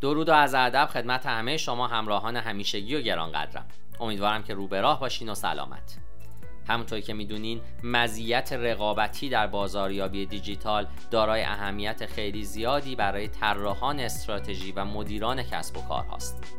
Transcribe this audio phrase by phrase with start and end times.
[0.00, 3.66] درود و از ادب خدمت همه شما همراهان همیشگی و گرانقدرم.
[4.00, 5.98] امیدوارم که رو به راه باشین و سلامت.
[6.68, 14.72] همونطور که می‌دونین مزیت رقابتی در بازاریابی دیجیتال دارای اهمیت خیلی زیادی برای طراحان استراتژی
[14.72, 16.56] و مدیران کسب و کار هاست.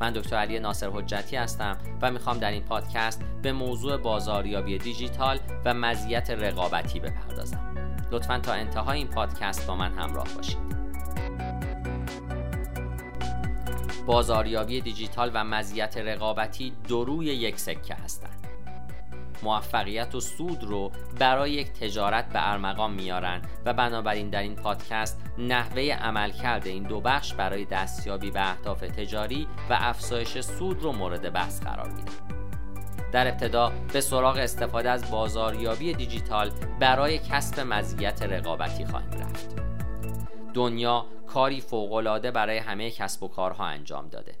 [0.00, 5.38] من دکتر علی ناصر حجتی هستم و می‌خوام در این پادکست به موضوع بازاریابی دیجیتال
[5.64, 7.74] و مزیت رقابتی بپردازم.
[8.10, 10.79] لطفا تا انتهای این پادکست با من همراه باشید.
[14.10, 18.46] بازاریابی دیجیتال و مزیت رقابتی دو روی یک سکه هستند.
[19.42, 25.20] موفقیت و سود رو برای یک تجارت به ارمغان میارن و بنابراین در این پادکست
[25.38, 31.32] نحوه عملکرد این دو بخش برای دستیابی به اهداف تجاری و افزایش سود رو مورد
[31.32, 32.12] بحث قرار میدن.
[33.12, 39.56] در ابتدا به سراغ استفاده از بازاریابی دیجیتال برای کسب مزیت رقابتی خواهیم رفت.
[40.54, 44.34] دنیا کاری فوقالعاده برای همه کسب و کارها انجام داده.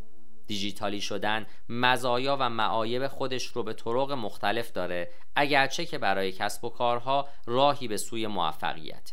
[0.46, 6.64] دیجیتالی شدن مزایا و معایب خودش رو به طرق مختلف داره اگرچه که برای کسب
[6.64, 9.12] و کارها راهی به سوی موفقیت.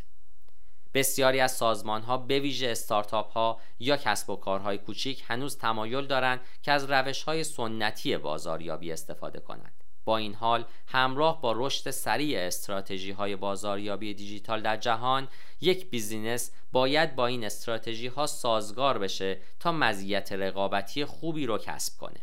[0.94, 6.08] بسیاری از سازمان ها به ویژه استارتاپ ها یا کسب و کارهای کوچیک هنوز تمایل
[6.08, 9.77] دارند که از روش های سنتی بازاریابی استفاده کنند
[10.08, 15.28] با این حال همراه با رشد سریع استراتژی های بازاریابی دیجیتال در جهان
[15.62, 21.98] یک بیزینس باید با این استراتژی ها سازگار بشه تا مزیت رقابتی خوبی رو کسب
[21.98, 22.20] کنه.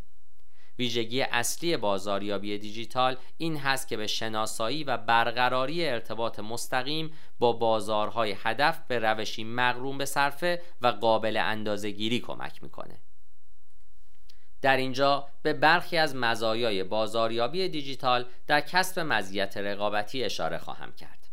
[0.79, 8.37] ویژگی اصلی بازاریابی دیجیتال این هست که به شناسایی و برقراری ارتباط مستقیم با بازارهای
[8.39, 13.01] هدف به روشی مغروم به صرفه و قابل اندازه گیری کمک می‌کنه.
[14.65, 21.29] در اینجا به برخی از مزایای بازاریابی دیجیتال در کسب مزیت رقابتی اشاره خواهم کرد.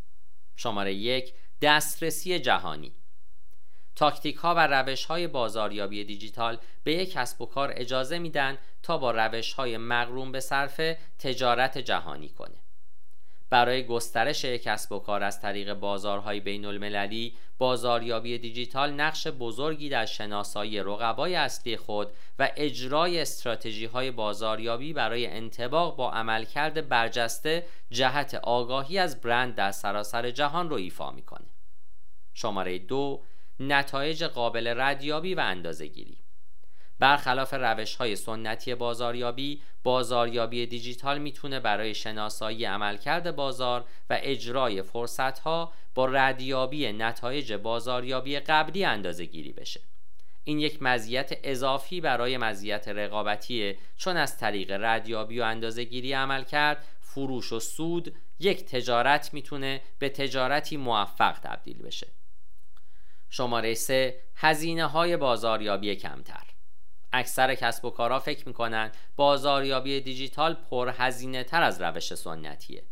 [0.56, 2.96] شماره یک دسترسی جهانی
[3.96, 8.98] تاکتیک ها و روش های بازاریابی دیجیتال به یک کسب و کار اجازه میدن تا
[8.98, 10.82] با روش های مغروم به صرف
[11.20, 12.58] تجارت جهانی کنه.
[13.52, 20.06] برای گسترش کسب و کار از طریق بازارهای بین المللی بازاریابی دیجیتال نقش بزرگی در
[20.06, 28.36] شناسایی رقبای اصلی خود و اجرای استراتژی های بازاریابی برای انتباق با عملکرد برجسته جهت
[28.36, 31.48] آگاهی از برند در سراسر جهان رو ایفا می‌کنه.
[32.34, 33.24] شماره دو
[33.60, 36.18] نتایج قابل ردیابی و اندازهگیری
[37.02, 45.40] برخلاف روش های سنتی بازاریابی بازاریابی دیجیتال می‌تونه برای شناسایی عملکرد بازار و اجرای فرصت
[45.40, 49.82] ها با ردیابی نتایج بازاریابی قبلی اندازه گیری بشه.
[50.44, 56.44] این یک مزیت اضافی برای مزیت رقابتیه چون از طریق ردیابی و اندازه گیری عمل
[56.44, 62.08] کرد فروش و سود یک تجارت می‌تونه به تجارتی موفق تبدیل بشه.
[63.30, 66.51] شماره 3 هزینه های بازاریابی کمتر.
[67.14, 72.84] اکثر کسب و کارها فکر می‌کنن بازاریابی دیجیتال پرهزینه تر از روش سنتیه.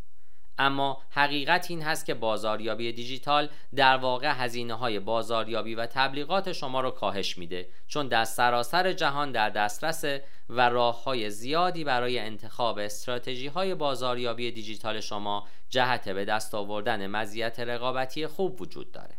[0.59, 6.81] اما حقیقت این هست که بازاریابی دیجیتال در واقع هزینه های بازاریابی و تبلیغات شما
[6.81, 10.05] رو کاهش میده چون در سراسر جهان در دسترس
[10.49, 17.07] و راه های زیادی برای انتخاب استراتژی های بازاریابی دیجیتال شما جهت به دست آوردن
[17.07, 19.15] مزیت رقابتی خوب وجود داره.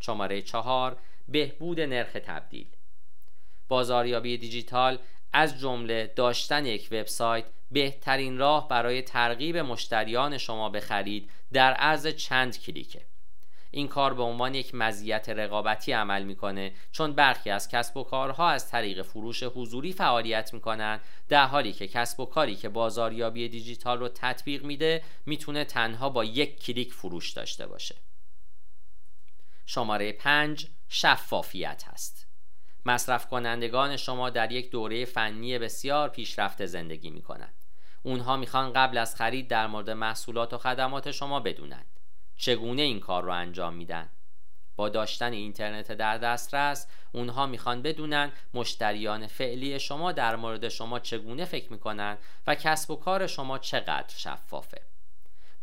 [0.00, 0.96] شماره چهار
[1.28, 2.66] بهبود نرخ تبدیل.
[3.68, 4.98] بازاریابی دیجیتال
[5.32, 12.06] از جمله داشتن یک وبسایت بهترین راه برای ترغیب مشتریان شما به خرید در عرض
[12.06, 13.04] چند کلیکه.
[13.70, 18.48] این کار به عنوان یک مزیت رقابتی عمل می‌کنه چون برخی از کسب و کارها
[18.48, 23.98] از طریق فروش حضوری فعالیت می‌کنن در حالی که کسب و کاری که بازاریابی دیجیتال
[23.98, 27.94] رو تطبیق میده می‌تونه تنها با یک کلیک فروش داشته باشه.
[29.66, 32.27] شماره 5 شفافیت هست.
[32.86, 37.54] مصرف کنندگان شما در یک دوره فنی بسیار پیشرفته زندگی می کنند.
[38.02, 41.86] اونها می‌خوان قبل از خرید در مورد محصولات و خدمات شما بدونند.
[42.36, 44.08] چگونه این کار رو انجام میدن؟
[44.76, 51.44] با داشتن اینترنت در دسترس اونها می‌خوان بدونن مشتریان فعلی شما در مورد شما چگونه
[51.44, 54.80] فکر می‌کنن و کسب و کار شما چقدر شفافه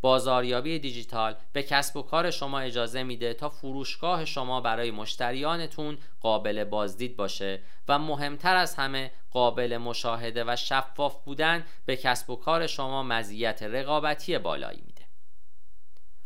[0.00, 6.64] بازاریابی دیجیتال به کسب و کار شما اجازه میده تا فروشگاه شما برای مشتریانتون قابل
[6.64, 12.66] بازدید باشه و مهمتر از همه قابل مشاهده و شفاف بودن به کسب و کار
[12.66, 15.02] شما مزیت رقابتی بالایی میده.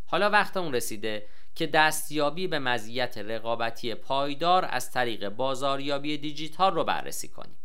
[0.07, 6.85] حالا وقت اون رسیده که دستیابی به مزیت رقابتی پایدار از طریق بازاریابی دیجیتال رو
[6.85, 7.60] بررسی کنیم.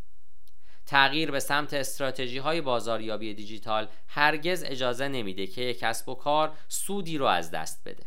[0.86, 6.52] تغییر به سمت استراتژی های بازاریابی دیجیتال هرگز اجازه نمیده که یک کسب و کار
[6.68, 8.04] سودی رو از دست بده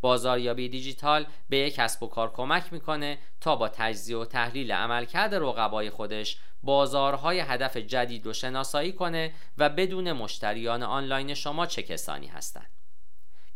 [0.00, 5.34] بازاریابی دیجیتال به یک کسب و کار کمک می‌کنه تا با تجزیه و تحلیل عملکرد
[5.34, 12.26] رقبای خودش بازارهای هدف جدید رو شناسایی کنه و بدون مشتریان آنلاین شما چه کسانی
[12.26, 12.83] هستند.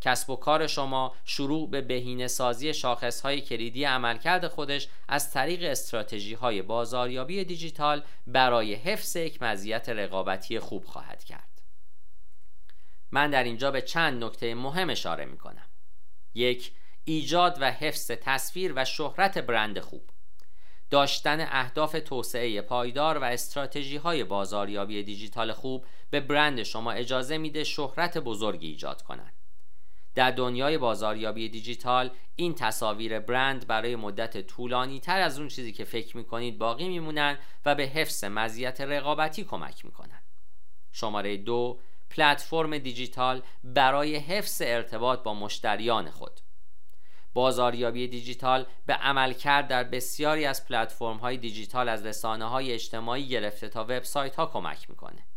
[0.00, 5.70] کسب و کار شما شروع به بهینه سازی شاخص های کلیدی عملکرد خودش از طریق
[5.70, 11.62] استراتژی های بازاریابی دیجیتال برای حفظ یک مزیت رقابتی خوب خواهد کرد.
[13.10, 15.66] من در اینجا به چند نکته مهم اشاره می کنم.
[16.34, 16.72] یک
[17.04, 20.10] ایجاد و حفظ تصویر و شهرت برند خوب
[20.90, 27.64] داشتن اهداف توسعه پایدار و استراتژی های بازاریابی دیجیتال خوب به برند شما اجازه میده
[27.64, 29.37] شهرت بزرگی ایجاد کنند.
[30.18, 35.84] در دنیای بازاریابی دیجیتال این تصاویر برند برای مدت طولانی تر از اون چیزی که
[35.84, 40.22] فکر می‌کنید باقی میمونن و به حفظ مزیت رقابتی کمک می‌کنن.
[40.92, 41.78] شماره دو
[42.10, 46.40] پلتفرم دیجیتال برای حفظ ارتباط با مشتریان خود
[47.34, 53.68] بازاریابی دیجیتال به عملکرد در بسیاری از پلتفرم های دیجیتال از رسانه های اجتماعی گرفته
[53.68, 55.27] تا وبسایت ها کمک می‌کنه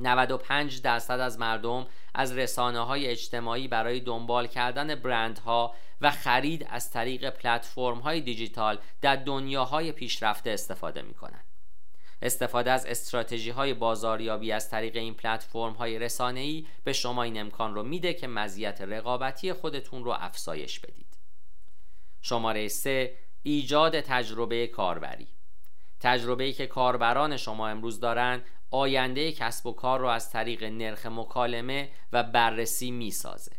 [0.00, 6.90] 95 درصد از مردم از رسانه های اجتماعی برای دنبال کردن برندها و خرید از
[6.90, 11.44] طریق پلتفرم های دیجیتال در دنیاهای پیشرفته استفاده می کنند.
[12.22, 17.74] استفاده از استراتژی های بازاریابی از طریق این پلتفرم های رسانه‌ای به شما این امکان
[17.74, 21.16] رو میده که مزیت رقابتی خودتون رو افزایش بدید.
[22.22, 25.28] شماره 3 ایجاد تجربه کاربری
[26.00, 31.90] تجربه‌ای که کاربران شما امروز دارند آینده کسب و کار رو از طریق نرخ مکالمه
[32.12, 33.52] و بررسی می‌سازه.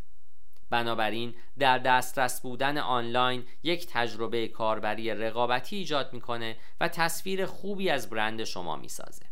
[0.70, 8.10] بنابراین در دسترس بودن آنلاین یک تجربه کاربری رقابتی ایجاد می‌کنه و تصویر خوبی از
[8.10, 9.26] برند شما می‌سازه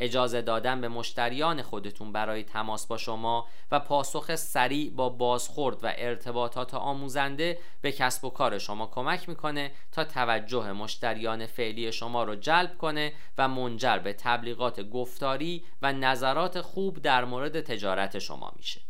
[0.00, 5.92] اجازه دادن به مشتریان خودتون برای تماس با شما و پاسخ سریع با بازخورد و
[5.96, 12.34] ارتباطات آموزنده به کسب و کار شما کمک می‌کنه تا توجه مشتریان فعلی شما رو
[12.34, 18.80] جلب کنه و منجر به تبلیغات گفتاری و نظرات خوب در مورد تجارت شما میشه.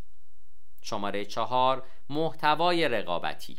[0.82, 3.58] شماره چهار محتوای رقابتی.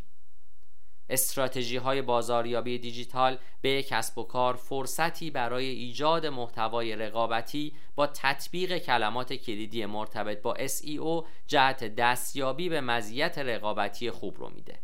[1.09, 8.77] استراتژی های بازاریابی دیجیتال به کسب و کار فرصتی برای ایجاد محتوای رقابتی با تطبیق
[8.77, 14.79] کلمات کلیدی مرتبط با SEO جهت دستیابی به مزیت رقابتی خوب رو میده.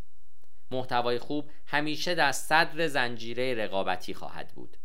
[0.72, 4.78] محتوای خوب همیشه در صدر زنجیره رقابتی خواهد بود.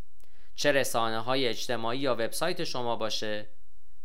[0.54, 3.46] چه رسانه های اجتماعی یا وبسایت شما باشه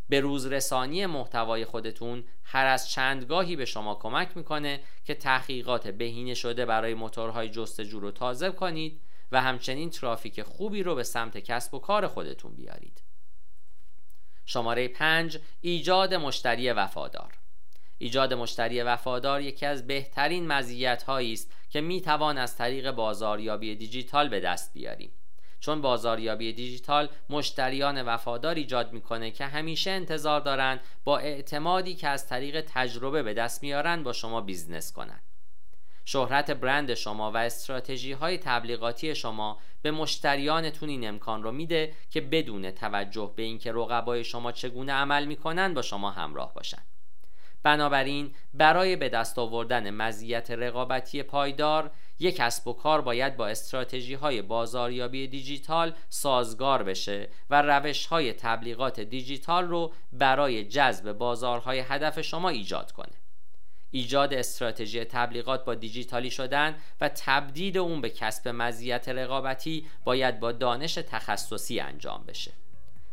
[0.10, 6.66] به روزرسانی محتوای خودتون هر از چندگاهی به شما کمک می‌کنه که تحقیقات بهینه شده
[6.66, 9.02] برای موتورهای جستجو رو تازه کنید
[9.32, 13.02] و همچنین ترافیک خوبی رو به سمت کسب و کار خودتون بیارید.
[14.46, 17.34] شماره 5 ایجاد مشتری وفادار
[17.98, 24.30] ایجاد مشتری وفادار یکی از بهترین مزیت است که می توان از طریق بازاریابی دیجیتال
[24.30, 25.12] به دست بیاریم.
[25.60, 32.28] چون بازاریابی دیجیتال مشتریان وفادار ایجاد می‌کنه که همیشه انتظار دارند با اعتمادی که از
[32.28, 35.24] طریق تجربه به دست میارن با شما business کنند.
[36.06, 42.22] شهرت برند شما و استراتژی های تبلیغاتی شما به مشتریانتون این امکان رو میده که
[42.22, 46.82] بدون توجه به اینکه رقبای شما چگونه عمل می‌کنن با شما همراه باشن
[47.64, 54.14] بنابراین برای به دست آوردن مزیت رقابتی پایدار یک کسب و کار باید با استراتژی
[54.14, 62.22] های بازاریابی دیجیتال سازگار بشه و روش های تبلیغات دیجیتال رو برای جذب بازارهای هدف
[62.22, 63.14] شما ایجاد کنه.
[63.92, 70.52] ایجاد استراتژی تبلیغات با دیجیتالی شدن و تبدیل اون به کسب مزیت رقابتی باید با
[70.52, 72.52] دانش تخصصی انجام بشه.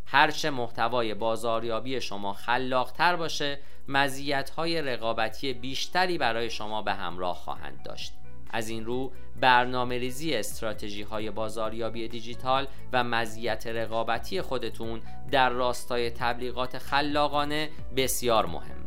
[0.07, 3.59] هرچه محتوای بازاریابی شما خلاقتر باشه
[3.89, 8.13] مزیت‌های رقابتی بیشتری برای شما به همراه خواهند داشت.
[8.51, 16.11] از این رو برنامه ریزی استراتژی های بازاریابی دیجیتال و مزیت رقابتی خودتون در راستای
[16.11, 18.87] تبلیغات خلاقانه بسیار مهمه.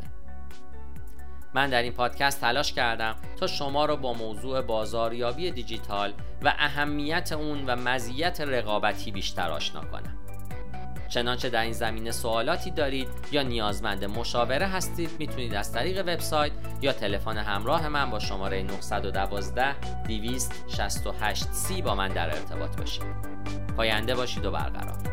[1.54, 7.32] من در این پادکست تلاش کردم تا شما را با موضوع بازاریابی دیجیتال و اهمیت
[7.32, 10.29] اون و مزیت رقابتی بیشتر آشنا کنم.
[11.10, 16.52] چنانچه در این زمینه سوالاتی دارید یا نیازمند مشاوره هستید می‌تونید از طریق وبسایت
[16.82, 19.76] یا تلفن همراه من با شماره 912
[20.08, 23.04] 268 سی با من در ارتباط باشید.
[23.78, 25.09] پاینده باشید و برقرار.